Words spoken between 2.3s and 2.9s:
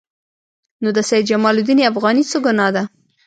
څه ګناه ده.